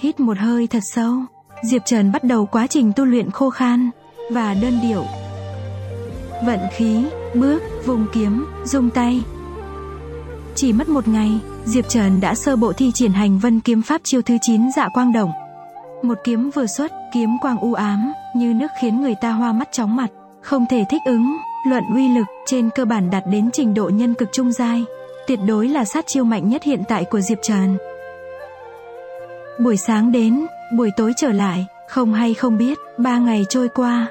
Hít 0.00 0.20
một 0.20 0.38
hơi 0.38 0.66
thật 0.66 0.80
sâu, 0.82 1.14
Diệp 1.62 1.82
Trần 1.86 2.12
bắt 2.12 2.24
đầu 2.24 2.46
quá 2.46 2.66
trình 2.66 2.92
tu 2.96 3.04
luyện 3.04 3.30
khô 3.30 3.50
khan 3.50 3.90
và 4.30 4.54
đơn 4.54 4.78
điệu. 4.82 5.04
Vận 6.46 6.58
khí, 6.76 7.04
bước, 7.34 7.62
vùng 7.86 8.06
kiếm, 8.12 8.46
dùng 8.64 8.90
tay. 8.90 9.22
Chỉ 10.54 10.72
mất 10.72 10.88
một 10.88 11.08
ngày, 11.08 11.30
Diệp 11.64 11.88
Trần 11.88 12.20
đã 12.20 12.34
sơ 12.34 12.56
bộ 12.56 12.72
thi 12.72 12.90
triển 12.94 13.12
hành 13.12 13.38
vân 13.38 13.60
kiếm 13.60 13.82
pháp 13.82 14.00
chiêu 14.04 14.22
thứ 14.22 14.36
9 14.40 14.62
dạ 14.76 14.88
quang 14.94 15.12
động. 15.12 15.30
Một 16.02 16.18
kiếm 16.24 16.50
vừa 16.50 16.66
xuất, 16.66 16.92
kiếm 17.14 17.30
quang 17.40 17.58
u 17.58 17.74
ám, 17.74 18.12
như 18.36 18.54
nước 18.54 18.70
khiến 18.80 19.00
người 19.00 19.14
ta 19.20 19.30
hoa 19.30 19.52
mắt 19.52 19.68
chóng 19.72 19.96
mặt, 19.96 20.10
không 20.42 20.66
thể 20.70 20.84
thích 20.90 21.02
ứng, 21.04 21.36
luận 21.66 21.84
uy 21.94 22.08
lực 22.08 22.26
trên 22.46 22.70
cơ 22.74 22.84
bản 22.84 23.10
đạt 23.10 23.22
đến 23.26 23.50
trình 23.52 23.74
độ 23.74 23.88
nhân 23.88 24.14
cực 24.14 24.28
trung 24.32 24.52
giai, 24.52 24.84
tuyệt 25.26 25.38
đối 25.46 25.68
là 25.68 25.84
sát 25.84 26.06
chiêu 26.06 26.24
mạnh 26.24 26.48
nhất 26.48 26.62
hiện 26.62 26.82
tại 26.88 27.04
của 27.04 27.20
Diệp 27.20 27.38
Trần. 27.42 27.76
Buổi 29.60 29.76
sáng 29.76 30.12
đến, 30.12 30.46
buổi 30.76 30.90
tối 30.96 31.12
trở 31.16 31.32
lại, 31.32 31.66
không 31.88 32.14
hay 32.14 32.34
không 32.34 32.58
biết, 32.58 32.78
ba 32.98 33.18
ngày 33.18 33.46
trôi 33.48 33.68
qua. 33.68 34.06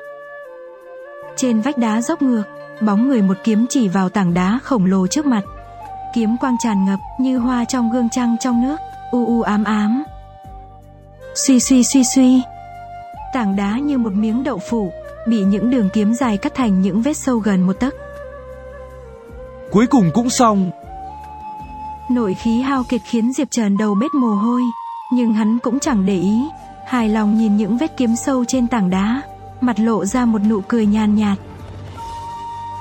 Trên 1.35 1.61
vách 1.61 1.77
đá 1.77 2.01
dốc 2.01 2.21
ngược, 2.21 2.43
bóng 2.81 3.07
người 3.07 3.21
một 3.21 3.37
kiếm 3.43 3.65
chỉ 3.69 3.87
vào 3.87 4.09
tảng 4.09 4.33
đá 4.33 4.59
khổng 4.63 4.85
lồ 4.85 5.07
trước 5.07 5.25
mặt. 5.25 5.41
Kiếm 6.13 6.37
quang 6.37 6.55
tràn 6.63 6.85
ngập 6.85 6.99
như 7.19 7.37
hoa 7.37 7.65
trong 7.65 7.91
gương 7.91 8.09
trăng 8.09 8.35
trong 8.39 8.61
nước, 8.61 8.75
u 9.11 9.25
u 9.25 9.41
ám 9.41 9.63
ám. 9.63 10.03
Suy 11.35 11.59
suy 11.59 11.83
suy 11.83 12.03
suy. 12.03 12.41
Tảng 13.33 13.55
đá 13.55 13.77
như 13.77 13.97
một 13.97 14.13
miếng 14.13 14.43
đậu 14.43 14.59
phụ, 14.69 14.91
bị 15.27 15.43
những 15.43 15.69
đường 15.69 15.89
kiếm 15.93 16.13
dài 16.13 16.37
cắt 16.37 16.55
thành 16.55 16.81
những 16.81 17.01
vết 17.01 17.17
sâu 17.17 17.37
gần 17.37 17.61
một 17.61 17.73
tấc. 17.73 17.93
Cuối 19.71 19.87
cùng 19.87 20.11
cũng 20.13 20.29
xong. 20.29 20.71
Nội 22.11 22.33
khí 22.33 22.61
hao 22.61 22.83
kiệt 22.89 23.01
khiến 23.05 23.33
Diệp 23.33 23.51
Trần 23.51 23.77
đầu 23.77 23.95
bết 23.95 24.13
mồ 24.13 24.27
hôi, 24.27 24.61
nhưng 25.09 25.33
hắn 25.33 25.59
cũng 25.59 25.79
chẳng 25.79 26.05
để 26.05 26.15
ý, 26.15 26.41
hài 26.85 27.09
lòng 27.09 27.37
nhìn 27.37 27.57
những 27.57 27.77
vết 27.77 27.97
kiếm 27.97 28.15
sâu 28.15 28.45
trên 28.45 28.67
tảng 28.67 28.89
đá, 28.89 29.21
mặt 29.61 29.79
lộ 29.79 30.05
ra 30.05 30.25
một 30.25 30.39
nụ 30.49 30.61
cười 30.67 30.85
nhàn 30.85 31.15
nhạt. 31.15 31.37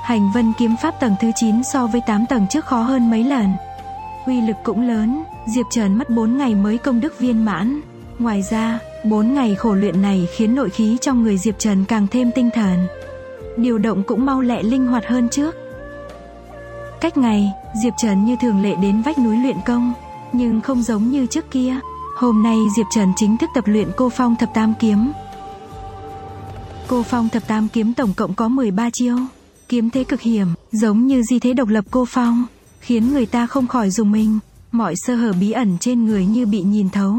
Hành 0.02 0.30
vân 0.34 0.52
kiếm 0.58 0.74
pháp 0.82 1.00
tầng 1.00 1.14
thứ 1.20 1.30
9 1.34 1.64
so 1.64 1.86
với 1.86 2.00
8 2.06 2.26
tầng 2.26 2.46
trước 2.50 2.64
khó 2.64 2.82
hơn 2.82 3.10
mấy 3.10 3.24
lần. 3.24 3.52
Uy 4.26 4.40
lực 4.40 4.56
cũng 4.64 4.88
lớn, 4.88 5.22
Diệp 5.46 5.66
Trần 5.70 5.94
mất 5.94 6.10
4 6.10 6.38
ngày 6.38 6.54
mới 6.54 6.78
công 6.78 7.00
đức 7.00 7.18
viên 7.18 7.44
mãn. 7.44 7.80
Ngoài 8.18 8.42
ra, 8.50 8.78
4 9.04 9.34
ngày 9.34 9.54
khổ 9.54 9.74
luyện 9.74 10.02
này 10.02 10.26
khiến 10.36 10.54
nội 10.54 10.70
khí 10.70 10.96
trong 11.00 11.22
người 11.22 11.38
Diệp 11.38 11.58
Trần 11.58 11.84
càng 11.84 12.06
thêm 12.10 12.30
tinh 12.34 12.50
thần. 12.54 12.86
Điều 13.56 13.78
động 13.78 14.02
cũng 14.06 14.26
mau 14.26 14.40
lẹ 14.40 14.62
linh 14.62 14.86
hoạt 14.86 15.06
hơn 15.06 15.28
trước. 15.28 15.54
Cách 17.00 17.16
ngày, 17.16 17.52
Diệp 17.82 17.92
Trần 18.02 18.24
như 18.24 18.36
thường 18.40 18.62
lệ 18.62 18.74
đến 18.82 19.02
vách 19.02 19.18
núi 19.18 19.36
luyện 19.36 19.56
công, 19.66 19.92
nhưng 20.32 20.60
không 20.60 20.82
giống 20.82 21.10
như 21.10 21.26
trước 21.26 21.50
kia. 21.50 21.76
Hôm 22.18 22.42
nay 22.42 22.58
Diệp 22.76 22.86
Trần 22.90 23.12
chính 23.16 23.36
thức 23.36 23.50
tập 23.54 23.64
luyện 23.66 23.88
cô 23.96 24.08
phong 24.08 24.36
thập 24.36 24.54
tam 24.54 24.74
kiếm. 24.80 25.12
Cô 26.88 27.02
phong 27.02 27.28
thập 27.28 27.46
tam 27.48 27.68
kiếm 27.68 27.94
tổng 27.94 28.14
cộng 28.14 28.34
có 28.34 28.48
13 28.48 28.90
chiêu. 28.92 29.16
Kiếm 29.68 29.90
thế 29.90 30.04
cực 30.04 30.20
hiểm, 30.20 30.48
giống 30.72 31.06
như 31.06 31.22
di 31.22 31.38
thế 31.38 31.54
độc 31.54 31.68
lập 31.68 31.84
cô 31.90 32.04
phong, 32.08 32.46
khiến 32.80 33.12
người 33.12 33.26
ta 33.26 33.46
không 33.46 33.66
khỏi 33.66 33.90
dùng 33.90 34.12
mình. 34.12 34.38
Mọi 34.72 34.94
sơ 34.96 35.14
hở 35.14 35.32
bí 35.40 35.52
ẩn 35.52 35.78
trên 35.80 36.04
người 36.04 36.26
như 36.26 36.46
bị 36.46 36.62
nhìn 36.62 36.90
thấu. 36.90 37.14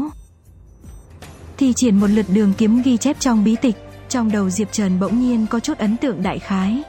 Thi 1.56 1.72
triển 1.72 1.96
một 1.96 2.10
lượt 2.10 2.26
đường 2.28 2.52
kiếm 2.58 2.82
ghi 2.82 2.96
chép 2.96 3.20
trong 3.20 3.44
bí 3.44 3.56
tịch, 3.62 3.76
trong 4.08 4.32
đầu 4.32 4.50
Diệp 4.50 4.72
Trần 4.72 5.00
bỗng 5.00 5.20
nhiên 5.20 5.46
có 5.50 5.60
chút 5.60 5.78
ấn 5.78 5.96
tượng 5.96 6.22
đại 6.22 6.38
khái. 6.38 6.82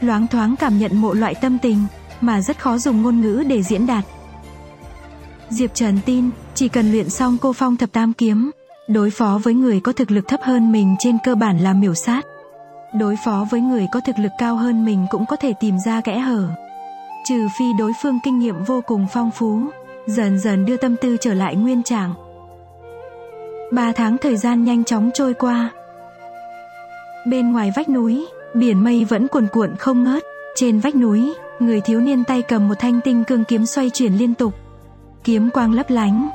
Loáng 0.00 0.26
thoáng 0.28 0.56
cảm 0.56 0.78
nhận 0.78 0.96
mộ 0.96 1.12
loại 1.12 1.34
tâm 1.34 1.58
tình, 1.58 1.78
mà 2.20 2.40
rất 2.40 2.60
khó 2.60 2.78
dùng 2.78 3.02
ngôn 3.02 3.20
ngữ 3.20 3.44
để 3.48 3.62
diễn 3.62 3.86
đạt. 3.86 4.04
Diệp 5.50 5.74
Trần 5.74 5.98
tin, 6.06 6.30
chỉ 6.54 6.68
cần 6.68 6.92
luyện 6.92 7.10
xong 7.10 7.38
cô 7.40 7.52
phong 7.52 7.76
thập 7.76 7.92
tam 7.92 8.12
kiếm, 8.12 8.50
đối 8.88 9.10
phó 9.10 9.40
với 9.42 9.54
người 9.54 9.80
có 9.80 9.92
thực 9.92 10.10
lực 10.10 10.28
thấp 10.28 10.40
hơn 10.42 10.72
mình 10.72 10.96
trên 10.98 11.18
cơ 11.24 11.34
bản 11.34 11.58
là 11.58 11.72
miểu 11.72 11.94
sát. 11.94 12.26
Đối 12.94 13.16
phó 13.24 13.46
với 13.50 13.60
người 13.60 13.86
có 13.92 14.00
thực 14.00 14.18
lực 14.18 14.32
cao 14.38 14.56
hơn 14.56 14.84
mình 14.84 15.06
cũng 15.10 15.26
có 15.26 15.36
thể 15.36 15.52
tìm 15.60 15.78
ra 15.86 16.00
kẽ 16.00 16.18
hở. 16.18 16.48
Trừ 17.28 17.48
phi 17.58 17.64
đối 17.78 17.92
phương 18.02 18.18
kinh 18.24 18.38
nghiệm 18.38 18.64
vô 18.64 18.80
cùng 18.86 19.06
phong 19.12 19.30
phú, 19.30 19.60
dần 20.06 20.38
dần 20.38 20.64
đưa 20.64 20.76
tâm 20.76 20.96
tư 20.96 21.16
trở 21.20 21.34
lại 21.34 21.56
nguyên 21.56 21.82
trạng. 21.82 22.14
Ba 23.72 23.92
tháng 23.92 24.18
thời 24.18 24.36
gian 24.36 24.64
nhanh 24.64 24.84
chóng 24.84 25.10
trôi 25.14 25.34
qua. 25.34 25.70
Bên 27.26 27.52
ngoài 27.52 27.72
vách 27.76 27.88
núi, 27.88 28.26
biển 28.54 28.84
mây 28.84 29.04
vẫn 29.04 29.28
cuồn 29.28 29.46
cuộn 29.52 29.76
không 29.76 30.04
ngớt. 30.04 30.22
Trên 30.56 30.78
vách 30.80 30.96
núi, 30.96 31.34
người 31.58 31.80
thiếu 31.80 32.00
niên 32.00 32.24
tay 32.24 32.42
cầm 32.42 32.68
một 32.68 32.74
thanh 32.78 33.00
tinh 33.04 33.24
cương 33.24 33.44
kiếm 33.44 33.66
xoay 33.66 33.90
chuyển 33.90 34.12
liên 34.12 34.34
tục. 34.34 34.54
Kiếm 35.24 35.50
quang 35.50 35.72
lấp 35.72 35.90
lánh. 35.90 36.30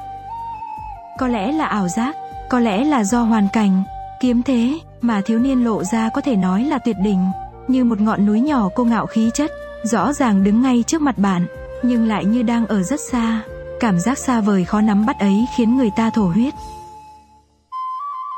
Có 1.20 1.28
lẽ 1.28 1.52
là 1.52 1.66
ảo 1.66 1.88
giác, 1.88 2.16
có 2.50 2.60
lẽ 2.60 2.84
là 2.84 3.04
do 3.04 3.22
hoàn 3.24 3.48
cảnh, 3.54 3.84
kiếm 4.20 4.44
thế 4.44 4.80
mà 5.02 5.22
thiếu 5.22 5.40
niên 5.40 5.64
lộ 5.64 5.84
ra 5.84 6.10
có 6.10 6.22
thể 6.22 6.36
nói 6.36 6.64
là 6.64 6.78
tuyệt 6.78 6.96
đỉnh, 7.04 7.26
như 7.68 7.84
một 7.84 8.02
ngọn 8.02 8.26
núi 8.26 8.42
nhỏ 8.42 8.70
cô 8.76 8.86
ngạo 8.86 9.06
khí 9.06 9.30
chất, 9.34 9.52
rõ 9.84 10.14
ràng 10.14 10.44
đứng 10.44 10.62
ngay 10.62 10.84
trước 10.88 11.02
mặt 11.02 11.18
bạn, 11.18 11.46
nhưng 11.84 12.08
lại 12.08 12.26
như 12.26 12.44
đang 12.44 12.68
ở 12.68 12.84
rất 12.84 13.00
xa. 13.12 13.42
Cảm 13.80 14.00
giác 14.00 14.18
xa 14.18 14.42
vời 14.42 14.66
khó 14.66 14.82
nắm 14.82 15.06
bắt 15.06 15.20
ấy 15.20 15.46
khiến 15.58 15.78
người 15.78 15.90
ta 15.96 16.10
thổ 16.10 16.28
huyết. 16.28 16.54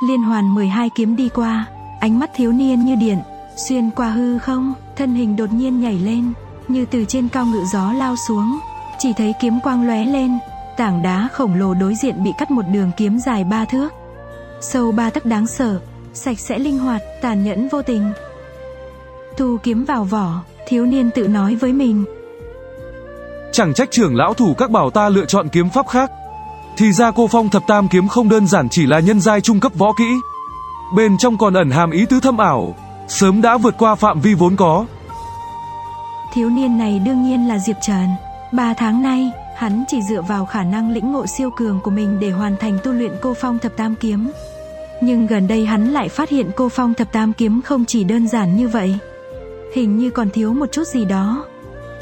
Liên 0.08 0.24
hoàn 0.24 0.56
12 0.56 0.90
kiếm 0.96 1.16
đi 1.16 1.30
qua, 1.30 1.66
ánh 2.00 2.20
mắt 2.20 2.30
thiếu 2.36 2.52
niên 2.52 2.86
như 2.86 2.96
điện, 2.96 3.20
xuyên 3.56 3.90
qua 3.96 4.10
hư 4.10 4.40
không, 4.40 4.74
thân 4.96 5.16
hình 5.16 5.36
đột 5.36 5.54
nhiên 5.54 5.82
nhảy 5.82 6.00
lên, 6.00 6.34
như 6.68 6.86
từ 6.86 7.06
trên 7.06 7.28
cao 7.28 7.46
ngự 7.46 7.64
gió 7.74 7.94
lao 7.94 8.16
xuống, 8.28 8.60
chỉ 9.00 9.14
thấy 9.14 9.34
kiếm 9.42 9.60
quang 9.60 9.88
lóe 9.88 10.06
lên, 10.06 10.38
tảng 10.78 11.02
đá 11.02 11.30
khổng 11.34 11.54
lồ 11.56 11.74
đối 11.74 11.96
diện 11.96 12.24
bị 12.24 12.32
cắt 12.38 12.52
một 12.52 12.66
đường 12.72 12.92
kiếm 12.98 13.20
dài 13.20 13.44
ba 13.44 13.66
thước, 13.66 13.90
sâu 14.62 14.92
ba 14.92 15.10
tấc 15.10 15.26
đáng 15.26 15.48
sợ, 15.48 15.80
sạch 16.14 16.40
sẽ 16.40 16.60
linh 16.60 16.80
hoạt, 16.80 17.02
tàn 17.22 17.44
nhẫn 17.44 17.70
vô 17.70 17.82
tình. 17.82 18.12
Thu 19.38 19.58
kiếm 19.64 19.86
vào 19.86 20.04
vỏ, 20.04 20.34
thiếu 20.68 20.86
niên 20.86 21.12
tự 21.12 21.28
nói 21.28 21.56
với 21.56 21.74
mình. 21.74 22.06
Chẳng 23.52 23.74
trách 23.74 23.92
trưởng 23.92 24.16
lão 24.16 24.34
thủ 24.34 24.54
các 24.54 24.72
bảo 24.72 24.90
ta 24.90 25.10
lựa 25.10 25.26
chọn 25.26 25.50
kiếm 25.50 25.70
pháp 25.70 25.88
khác. 25.88 26.12
Thì 26.78 26.92
ra 26.92 27.12
cô 27.12 27.28
phong 27.28 27.50
thập 27.50 27.68
tam 27.68 27.88
kiếm 27.88 28.08
không 28.08 28.30
đơn 28.30 28.48
giản 28.48 28.70
chỉ 28.70 28.86
là 28.86 29.00
nhân 29.00 29.22
giai 29.22 29.42
trung 29.42 29.60
cấp 29.60 29.72
võ 29.76 29.94
kỹ. 29.94 30.14
Bên 30.96 31.18
trong 31.18 31.38
còn 31.38 31.54
ẩn 31.54 31.72
hàm 31.72 31.92
ý 31.92 32.06
tứ 32.06 32.20
thâm 32.20 32.38
ảo, 32.38 32.76
sớm 33.08 33.42
đã 33.42 33.58
vượt 33.58 33.76
qua 33.78 33.96
phạm 33.96 34.22
vi 34.22 34.34
vốn 34.34 34.56
có. 34.56 34.86
Thiếu 36.34 36.50
niên 36.50 36.78
này 36.78 37.00
đương 37.00 37.24
nhiên 37.24 37.48
là 37.48 37.60
Diệp 37.60 37.76
Trần. 37.82 38.08
Ba 38.52 38.74
tháng 38.74 39.02
nay, 39.02 39.32
hắn 39.62 39.84
chỉ 39.88 40.02
dựa 40.02 40.22
vào 40.22 40.46
khả 40.46 40.64
năng 40.64 40.92
lĩnh 40.92 41.12
ngộ 41.12 41.26
siêu 41.28 41.50
cường 41.58 41.80
của 41.84 41.92
mình 41.92 42.20
để 42.20 42.32
hoàn 42.32 42.58
thành 42.58 42.78
tu 42.84 42.92
luyện 42.92 43.12
cô 43.22 43.34
phong 43.34 43.60
thập 43.60 43.78
tam 43.78 43.96
kiếm. 43.96 44.32
Nhưng 45.02 45.28
gần 45.28 45.48
đây 45.48 45.66
hắn 45.66 45.92
lại 45.92 46.10
phát 46.10 46.30
hiện 46.30 46.52
cô 46.56 46.70
phong 46.70 46.94
thập 46.94 47.12
tam 47.12 47.34
kiếm 47.34 47.62
không 47.62 47.86
chỉ 47.86 48.04
đơn 48.04 48.28
giản 48.28 48.58
như 48.58 48.68
vậy. 48.68 48.98
Hình 49.76 49.98
như 49.98 50.10
còn 50.10 50.30
thiếu 50.30 50.54
một 50.54 50.72
chút 50.72 50.88
gì 50.88 51.06
đó. 51.06 51.46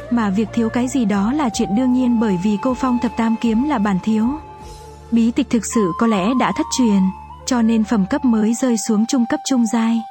Mà 0.10 0.30
việc 0.30 0.48
thiếu 0.54 0.70
cái 0.70 0.88
gì 0.88 1.06
đó 1.06 1.34
là 1.34 1.50
chuyện 1.54 1.76
đương 1.76 1.94
nhiên 1.94 2.20
bởi 2.20 2.40
vì 2.44 2.58
cô 2.62 2.74
phong 2.74 2.98
thập 3.02 3.18
tam 3.18 3.36
kiếm 3.42 3.70
là 3.70 3.78
bản 3.78 3.98
thiếu. 4.04 4.26
Bí 5.12 5.32
tịch 5.32 5.50
thực 5.50 5.66
sự 5.66 5.92
có 6.00 6.08
lẽ 6.08 6.30
đã 6.40 6.52
thất 6.52 6.66
truyền, 6.78 7.02
cho 7.46 7.62
nên 7.62 7.84
phẩm 7.84 8.06
cấp 8.10 8.26
mới 8.26 8.54
rơi 8.54 8.78
xuống 8.78 9.06
trung 9.06 9.26
cấp 9.30 9.40
trung 9.50 9.66
giai. 9.74 10.02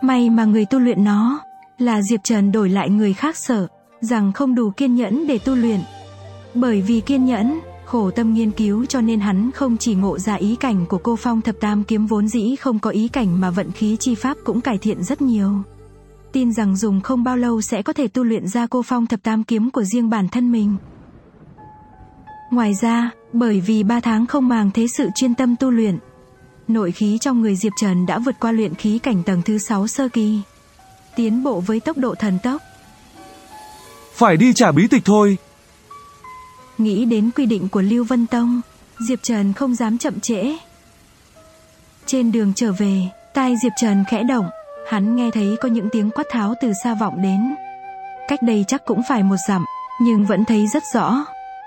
May 0.00 0.30
mà 0.30 0.44
người 0.44 0.64
tu 0.64 0.78
luyện 0.78 1.04
nó 1.04 1.40
là 1.78 2.02
Diệp 2.02 2.20
Trần 2.24 2.52
đổi 2.52 2.68
lại 2.68 2.90
người 2.90 3.12
khác 3.12 3.36
sợ 3.36 3.66
rằng 4.00 4.32
không 4.32 4.54
đủ 4.54 4.70
kiên 4.70 4.94
nhẫn 4.94 5.26
để 5.26 5.38
tu 5.38 5.54
luyện. 5.54 5.80
Bởi 6.56 6.80
vì 6.80 7.00
kiên 7.00 7.24
nhẫn, 7.24 7.60
khổ 7.84 8.10
tâm 8.10 8.34
nghiên 8.34 8.50
cứu 8.50 8.86
cho 8.86 9.00
nên 9.00 9.20
hắn 9.20 9.50
không 9.52 9.76
chỉ 9.76 9.94
ngộ 9.94 10.18
ra 10.18 10.34
ý 10.34 10.56
cảnh 10.56 10.86
của 10.86 10.98
cô 10.98 11.16
Phong 11.16 11.40
thập 11.40 11.60
tam 11.60 11.84
kiếm 11.84 12.06
vốn 12.06 12.28
dĩ 12.28 12.56
không 12.56 12.78
có 12.78 12.90
ý 12.90 13.08
cảnh 13.08 13.40
mà 13.40 13.50
vận 13.50 13.72
khí 13.72 13.96
chi 14.00 14.14
pháp 14.14 14.36
cũng 14.44 14.60
cải 14.60 14.78
thiện 14.78 15.04
rất 15.04 15.22
nhiều. 15.22 15.50
Tin 16.32 16.52
rằng 16.52 16.76
dùng 16.76 17.00
không 17.00 17.24
bao 17.24 17.36
lâu 17.36 17.60
sẽ 17.60 17.82
có 17.82 17.92
thể 17.92 18.08
tu 18.08 18.24
luyện 18.24 18.48
ra 18.48 18.66
cô 18.66 18.82
Phong 18.82 19.06
thập 19.06 19.22
tam 19.22 19.44
kiếm 19.44 19.70
của 19.70 19.84
riêng 19.84 20.10
bản 20.10 20.28
thân 20.28 20.52
mình. 20.52 20.76
Ngoài 22.50 22.74
ra, 22.74 23.10
bởi 23.32 23.60
vì 23.60 23.82
3 23.82 24.00
tháng 24.00 24.26
không 24.26 24.48
màng 24.48 24.70
thế 24.74 24.86
sự 24.86 25.08
chuyên 25.14 25.34
tâm 25.34 25.56
tu 25.56 25.70
luyện, 25.70 25.98
nội 26.68 26.92
khí 26.92 27.18
trong 27.20 27.42
người 27.42 27.56
Diệp 27.56 27.72
Trần 27.80 28.06
đã 28.06 28.18
vượt 28.18 28.34
qua 28.40 28.52
luyện 28.52 28.74
khí 28.74 28.98
cảnh 28.98 29.22
tầng 29.22 29.42
thứ 29.44 29.58
6 29.58 29.86
sơ 29.86 30.08
kỳ, 30.08 30.40
tiến 31.16 31.42
bộ 31.42 31.60
với 31.60 31.80
tốc 31.80 31.98
độ 31.98 32.14
thần 32.14 32.38
tốc. 32.42 32.62
Phải 34.14 34.36
đi 34.36 34.52
trả 34.52 34.72
bí 34.72 34.88
tịch 34.88 35.04
thôi. 35.04 35.36
Nghĩ 36.78 37.04
đến 37.04 37.30
quy 37.36 37.46
định 37.46 37.68
của 37.68 37.82
Lưu 37.82 38.04
Vân 38.04 38.26
Tông, 38.26 38.60
Diệp 38.98 39.18
Trần 39.22 39.52
không 39.52 39.74
dám 39.74 39.98
chậm 39.98 40.20
trễ. 40.20 40.56
Trên 42.06 42.32
đường 42.32 42.52
trở 42.56 42.72
về, 42.72 43.00
tai 43.34 43.54
Diệp 43.62 43.72
Trần 43.80 44.04
khẽ 44.08 44.22
động, 44.22 44.50
hắn 44.88 45.16
nghe 45.16 45.30
thấy 45.30 45.56
có 45.60 45.68
những 45.68 45.88
tiếng 45.92 46.10
quát 46.10 46.24
tháo 46.30 46.54
từ 46.60 46.72
xa 46.84 46.94
vọng 46.94 47.22
đến. 47.22 47.54
Cách 48.28 48.42
đây 48.42 48.64
chắc 48.68 48.84
cũng 48.84 49.02
phải 49.08 49.22
một 49.22 49.36
dặm, 49.48 49.64
nhưng 50.00 50.24
vẫn 50.24 50.44
thấy 50.44 50.66
rất 50.66 50.82
rõ, 50.94 51.24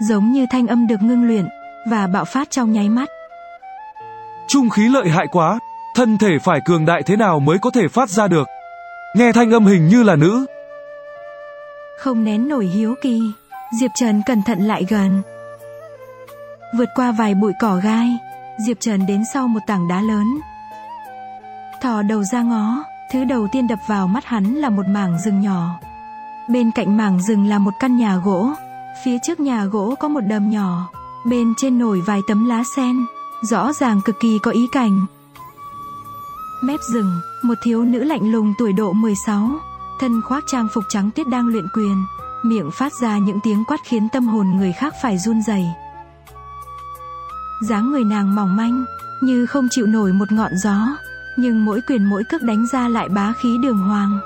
giống 0.09 0.31
như 0.31 0.45
thanh 0.51 0.67
âm 0.67 0.87
được 0.87 1.01
ngưng 1.01 1.27
luyện 1.27 1.47
và 1.89 2.07
bạo 2.07 2.25
phát 2.25 2.49
trong 2.51 2.71
nháy 2.71 2.89
mắt. 2.89 3.09
Trung 4.47 4.69
khí 4.69 4.89
lợi 4.89 5.09
hại 5.09 5.27
quá, 5.31 5.59
thân 5.95 6.17
thể 6.17 6.39
phải 6.43 6.59
cường 6.65 6.85
đại 6.85 7.03
thế 7.03 7.15
nào 7.15 7.39
mới 7.39 7.57
có 7.61 7.71
thể 7.71 7.87
phát 7.87 8.09
ra 8.09 8.27
được. 8.27 8.47
Nghe 9.15 9.31
thanh 9.31 9.51
âm 9.51 9.65
hình 9.65 9.87
như 9.87 10.03
là 10.03 10.15
nữ. 10.15 10.45
Không 11.99 12.23
nén 12.23 12.47
nổi 12.47 12.65
hiếu 12.65 12.95
kỳ, 13.01 13.21
Diệp 13.71 13.91
Trần 13.95 14.21
cẩn 14.25 14.41
thận 14.41 14.59
lại 14.59 14.85
gần. 14.89 15.21
Vượt 16.77 16.89
qua 16.95 17.11
vài 17.11 17.35
bụi 17.35 17.53
cỏ 17.59 17.79
gai, 17.83 18.17
Diệp 18.67 18.77
Trần 18.79 19.05
đến 19.05 19.23
sau 19.33 19.47
một 19.47 19.59
tảng 19.67 19.87
đá 19.87 20.01
lớn. 20.01 20.27
Thò 21.81 22.01
đầu 22.01 22.23
ra 22.23 22.41
ngó, 22.41 22.83
thứ 23.11 23.23
đầu 23.23 23.47
tiên 23.51 23.67
đập 23.67 23.79
vào 23.87 24.07
mắt 24.07 24.25
hắn 24.25 24.55
là 24.55 24.69
một 24.69 24.87
mảng 24.87 25.19
rừng 25.19 25.41
nhỏ. 25.41 25.79
Bên 26.49 26.71
cạnh 26.71 26.97
mảng 26.97 27.21
rừng 27.21 27.45
là 27.45 27.59
một 27.59 27.73
căn 27.79 27.97
nhà 27.97 28.15
gỗ, 28.15 28.49
phía 29.03 29.17
trước 29.23 29.39
nhà 29.39 29.65
gỗ 29.65 29.95
có 29.99 30.07
một 30.07 30.21
đầm 30.21 30.49
nhỏ, 30.49 30.89
bên 31.25 31.53
trên 31.57 31.79
nổi 31.79 32.01
vài 32.05 32.21
tấm 32.27 32.49
lá 32.49 32.63
sen, 32.75 33.05
rõ 33.41 33.73
ràng 33.73 34.01
cực 34.05 34.15
kỳ 34.19 34.39
có 34.43 34.51
ý 34.51 34.67
cảnh. 34.71 35.05
Mép 36.63 36.79
rừng, 36.93 37.21
một 37.43 37.55
thiếu 37.63 37.83
nữ 37.83 38.03
lạnh 38.03 38.31
lùng 38.31 38.53
tuổi 38.59 38.73
độ 38.73 38.93
16, 38.93 39.49
thân 39.99 40.21
khoác 40.21 40.43
trang 40.47 40.67
phục 40.73 40.83
trắng 40.89 41.09
tuyết 41.15 41.27
đang 41.27 41.47
luyện 41.47 41.65
quyền, 41.73 42.05
miệng 42.43 42.71
phát 42.71 42.93
ra 43.01 43.17
những 43.17 43.39
tiếng 43.43 43.63
quát 43.67 43.77
khiến 43.83 44.09
tâm 44.09 44.27
hồn 44.27 44.47
người 44.57 44.73
khác 44.73 44.93
phải 45.01 45.17
run 45.17 45.41
rẩy. 45.41 45.65
dáng 47.61 47.91
người 47.91 48.03
nàng 48.03 48.35
mỏng 48.35 48.55
manh, 48.55 48.85
như 49.21 49.45
không 49.45 49.67
chịu 49.71 49.85
nổi 49.85 50.13
một 50.13 50.31
ngọn 50.31 50.51
gió, 50.63 50.87
nhưng 51.37 51.65
mỗi 51.65 51.81
quyền 51.87 52.03
mỗi 52.03 52.23
cước 52.29 52.41
đánh 52.41 52.67
ra 52.71 52.87
lại 52.87 53.09
bá 53.09 53.33
khí 53.41 53.57
đường 53.61 53.77
hoàng, 53.77 54.19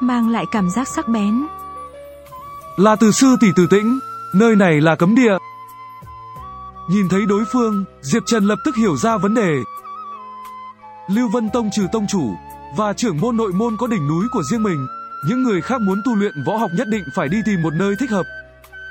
mang 0.00 0.28
lại 0.30 0.44
cảm 0.50 0.70
giác 0.70 0.88
sắc 0.88 1.08
bén. 1.08 1.46
Là 2.76 2.96
từ 2.96 3.12
sư 3.12 3.36
tỷ 3.40 3.48
từ 3.56 3.66
tĩnh, 3.66 3.98
nơi 4.34 4.56
này 4.56 4.80
là 4.80 4.96
cấm 4.96 5.14
địa. 5.14 5.38
Nhìn 6.88 7.08
thấy 7.08 7.26
đối 7.26 7.44
phương, 7.52 7.84
Diệp 8.00 8.22
Trần 8.26 8.44
lập 8.44 8.58
tức 8.64 8.76
hiểu 8.76 8.96
ra 8.96 9.16
vấn 9.16 9.34
đề. 9.34 9.62
Lưu 11.10 11.28
Vân 11.28 11.50
Tông 11.50 11.70
trừ 11.72 11.86
tông 11.92 12.06
chủ, 12.06 12.34
và 12.76 12.92
trưởng 12.92 13.20
môn 13.20 13.36
nội 13.36 13.52
môn 13.52 13.76
có 13.76 13.86
đỉnh 13.86 14.08
núi 14.08 14.26
của 14.32 14.42
riêng 14.42 14.62
mình, 14.62 14.86
những 15.26 15.42
người 15.42 15.60
khác 15.60 15.80
muốn 15.80 16.02
tu 16.04 16.14
luyện 16.14 16.44
võ 16.46 16.56
học 16.56 16.70
nhất 16.74 16.88
định 16.88 17.04
phải 17.14 17.28
đi 17.28 17.38
tìm 17.44 17.62
một 17.62 17.74
nơi 17.74 17.94
thích 17.98 18.10
hợp. 18.10 18.26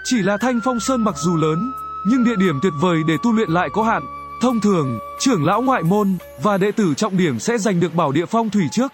Chỉ 0.03 0.21
là 0.21 0.38
Thanh 0.38 0.59
Phong 0.63 0.79
Sơn 0.79 1.03
mặc 1.03 1.15
dù 1.18 1.35
lớn, 1.35 1.71
nhưng 2.07 2.24
địa 2.24 2.35
điểm 2.39 2.59
tuyệt 2.63 2.74
vời 2.81 2.97
để 3.07 3.13
tu 3.24 3.33
luyện 3.33 3.50
lại 3.50 3.69
có 3.74 3.83
hạn. 3.83 4.03
Thông 4.41 4.62
thường, 4.62 5.00
trưởng 5.19 5.45
lão 5.45 5.62
ngoại 5.62 5.83
môn 5.83 6.18
và 6.41 6.57
đệ 6.57 6.71
tử 6.71 6.94
trọng 6.94 7.18
điểm 7.18 7.39
sẽ 7.39 7.57
giành 7.57 7.79
được 7.79 7.95
bảo 7.95 8.12
địa 8.12 8.25
phong 8.25 8.50
thủy 8.50 8.63
trước. 8.71 8.94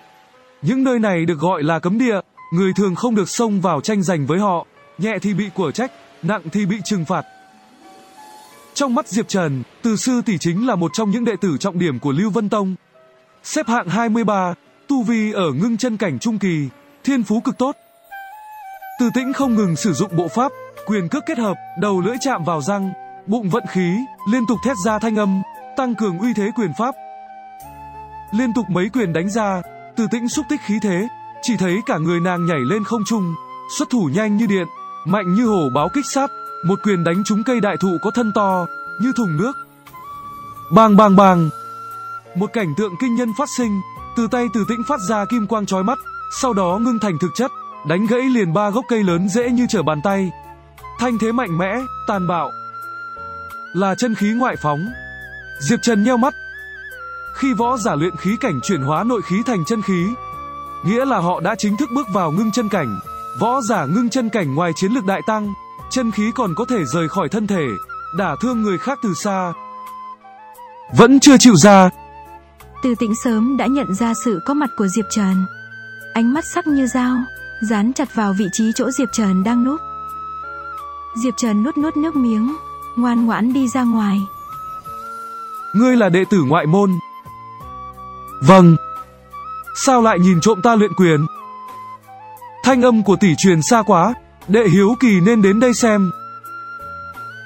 Những 0.61 0.83
nơi 0.83 0.99
này 0.99 1.25
được 1.25 1.39
gọi 1.39 1.63
là 1.63 1.79
cấm 1.79 1.97
địa, 1.97 2.19
người 2.53 2.73
thường 2.75 2.95
không 2.95 3.15
được 3.15 3.29
xông 3.29 3.61
vào 3.61 3.81
tranh 3.81 4.03
giành 4.03 4.25
với 4.25 4.39
họ, 4.39 4.65
nhẹ 4.97 5.13
thì 5.21 5.33
bị 5.33 5.49
của 5.53 5.71
trách, 5.71 5.91
nặng 6.23 6.41
thì 6.51 6.65
bị 6.65 6.77
trừng 6.85 7.05
phạt. 7.05 7.25
Trong 8.73 8.95
mắt 8.95 9.07
Diệp 9.07 9.27
Trần, 9.27 9.63
Từ 9.81 9.95
sư 9.95 10.21
tỷ 10.25 10.37
chính 10.37 10.67
là 10.67 10.75
một 10.75 10.91
trong 10.93 11.11
những 11.11 11.25
đệ 11.25 11.35
tử 11.41 11.57
trọng 11.59 11.79
điểm 11.79 11.99
của 11.99 12.11
Lưu 12.11 12.29
Vân 12.29 12.49
Tông. 12.49 12.75
Xếp 13.43 13.67
hạng 13.67 13.87
23, 13.87 14.53
tu 14.87 15.03
vi 15.03 15.31
ở 15.31 15.51
ngưng 15.51 15.77
chân 15.77 15.97
cảnh 15.97 16.19
trung 16.19 16.39
kỳ, 16.39 16.67
thiên 17.03 17.23
phú 17.23 17.39
cực 17.39 17.57
tốt. 17.57 17.75
Từ 18.99 19.09
tĩnh 19.13 19.33
không 19.33 19.55
ngừng 19.55 19.75
sử 19.75 19.93
dụng 19.93 20.15
bộ 20.15 20.27
pháp, 20.27 20.51
quyền 20.85 21.09
cước 21.09 21.23
kết 21.25 21.37
hợp, 21.37 21.57
đầu 21.79 22.01
lưỡi 22.01 22.15
chạm 22.21 22.43
vào 22.43 22.61
răng, 22.61 22.93
bụng 23.27 23.49
vận 23.49 23.63
khí, 23.69 23.95
liên 24.31 24.45
tục 24.47 24.57
thét 24.65 24.77
ra 24.85 24.99
thanh 24.99 25.15
âm, 25.15 25.41
tăng 25.77 25.95
cường 25.95 26.19
uy 26.19 26.33
thế 26.33 26.51
quyền 26.55 26.73
pháp. 26.77 26.95
Liên 28.31 28.53
tục 28.53 28.65
mấy 28.69 28.89
quyền 28.89 29.13
đánh 29.13 29.29
ra, 29.29 29.61
từ 29.95 30.07
tĩnh 30.11 30.29
xúc 30.29 30.45
tích 30.49 30.61
khí 30.65 30.79
thế, 30.81 31.07
chỉ 31.41 31.57
thấy 31.57 31.81
cả 31.85 31.97
người 31.97 32.19
nàng 32.19 32.45
nhảy 32.45 32.59
lên 32.59 32.83
không 32.83 33.03
trung, 33.05 33.35
xuất 33.77 33.89
thủ 33.89 34.09
nhanh 34.13 34.37
như 34.37 34.45
điện, 34.45 34.67
mạnh 35.05 35.33
như 35.35 35.45
hổ 35.45 35.69
báo 35.75 35.89
kích 35.93 36.05
sát, 36.13 36.31
một 36.65 36.79
quyền 36.83 37.03
đánh 37.03 37.23
trúng 37.25 37.43
cây 37.43 37.59
đại 37.59 37.77
thụ 37.77 37.97
có 38.01 38.11
thân 38.11 38.31
to, 38.35 38.65
như 39.01 39.13
thùng 39.17 39.37
nước. 39.37 39.53
Bang 40.71 40.97
bang 40.97 41.15
bang. 41.15 41.49
Một 42.35 42.49
cảnh 42.53 42.73
tượng 42.77 42.93
kinh 43.01 43.15
nhân 43.15 43.29
phát 43.37 43.49
sinh, 43.57 43.81
từ 44.17 44.27
tay 44.31 44.47
từ 44.53 44.65
tĩnh 44.69 44.83
phát 44.87 44.99
ra 45.09 45.25
kim 45.25 45.47
quang 45.47 45.65
chói 45.65 45.83
mắt, 45.83 45.99
sau 46.41 46.53
đó 46.53 46.79
ngưng 46.81 46.99
thành 46.99 47.17
thực 47.19 47.31
chất, 47.35 47.51
đánh 47.87 48.05
gãy 48.07 48.21
liền 48.21 48.53
ba 48.53 48.69
gốc 48.69 48.85
cây 48.89 49.03
lớn 49.03 49.29
dễ 49.29 49.49
như 49.49 49.65
trở 49.69 49.83
bàn 49.83 50.01
tay. 50.03 50.31
Thanh 50.99 51.17
thế 51.17 51.31
mạnh 51.31 51.57
mẽ, 51.57 51.75
tàn 52.07 52.27
bạo. 52.27 52.51
Là 53.73 53.95
chân 53.95 54.15
khí 54.15 54.33
ngoại 54.33 54.55
phóng. 54.55 54.85
Diệp 55.59 55.79
Trần 55.81 56.03
nheo 56.03 56.17
mắt. 56.17 56.33
Khi 57.35 57.53
võ 57.53 57.77
giả 57.77 57.95
luyện 57.95 58.15
khí 58.15 58.37
cảnh 58.39 58.59
chuyển 58.63 58.81
hóa 58.81 59.03
nội 59.03 59.21
khí 59.21 59.35
thành 59.45 59.65
chân 59.65 59.81
khí, 59.81 60.07
nghĩa 60.85 61.05
là 61.05 61.19
họ 61.19 61.39
đã 61.39 61.55
chính 61.55 61.77
thức 61.77 61.89
bước 61.95 62.07
vào 62.13 62.31
ngưng 62.31 62.51
chân 62.51 62.69
cảnh. 62.69 62.99
Võ 63.39 63.61
giả 63.61 63.85
ngưng 63.85 64.09
chân 64.09 64.29
cảnh 64.29 64.55
ngoài 64.55 64.71
chiến 64.75 64.91
lực 64.91 65.05
đại 65.05 65.21
tăng, 65.27 65.53
chân 65.89 66.11
khí 66.11 66.31
còn 66.35 66.55
có 66.55 66.65
thể 66.65 66.85
rời 66.85 67.09
khỏi 67.09 67.29
thân 67.29 67.47
thể, 67.47 67.65
đả 68.17 68.35
thương 68.41 68.61
người 68.61 68.77
khác 68.77 68.99
từ 69.03 69.13
xa. 69.13 69.53
Vẫn 70.97 71.19
chưa 71.19 71.37
chịu 71.37 71.55
ra. 71.55 71.89
Từ 72.83 72.95
tĩnh 72.99 73.13
sớm 73.23 73.57
đã 73.57 73.65
nhận 73.65 73.93
ra 73.93 74.13
sự 74.13 74.39
có 74.45 74.53
mặt 74.53 74.69
của 74.77 74.87
Diệp 74.87 75.05
Trần. 75.09 75.45
Ánh 76.13 76.33
mắt 76.33 76.45
sắc 76.45 76.67
như 76.67 76.87
dao, 76.87 77.17
dán 77.61 77.93
chặt 77.93 78.15
vào 78.15 78.33
vị 78.33 78.45
trí 78.51 78.71
chỗ 78.75 78.91
Diệp 78.91 79.09
Trần 79.11 79.43
đang 79.43 79.63
núp. 79.63 79.79
Diệp 81.23 81.33
Trần 81.37 81.63
nuốt 81.63 81.77
nuốt 81.77 81.97
nước 81.97 82.15
miếng, 82.15 82.55
ngoan 82.95 83.25
ngoãn 83.25 83.53
đi 83.53 83.67
ra 83.67 83.83
ngoài. 83.83 84.19
Ngươi 85.73 85.97
là 85.97 86.09
đệ 86.09 86.23
tử 86.29 86.43
ngoại 86.47 86.65
môn. 86.65 86.91
Vâng. 88.41 88.75
Sao 89.75 90.01
lại 90.01 90.19
nhìn 90.19 90.41
trộm 90.41 90.61
ta 90.61 90.75
luyện 90.75 90.93
quyền? 90.93 91.25
Thanh 92.63 92.81
âm 92.81 93.03
của 93.03 93.15
tỷ 93.15 93.35
truyền 93.37 93.61
xa 93.61 93.81
quá, 93.81 94.13
đệ 94.47 94.67
hiếu 94.67 94.95
kỳ 94.99 95.19
nên 95.19 95.41
đến 95.41 95.59
đây 95.59 95.73
xem. 95.73 96.11